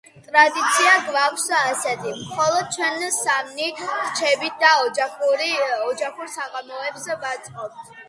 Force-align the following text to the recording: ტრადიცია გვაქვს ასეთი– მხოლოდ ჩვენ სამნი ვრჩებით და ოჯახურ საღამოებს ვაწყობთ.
ტრადიცია 0.27 0.93
გვაქვს 1.09 1.45
ასეთი– 1.57 2.13
მხოლოდ 2.21 2.73
ჩვენ 2.77 3.05
სამნი 3.19 3.69
ვრჩებით 3.85 4.67
და 4.67 4.75
ოჯახურ 4.89 6.37
საღამოებს 6.41 7.11
ვაწყობთ. 7.25 7.91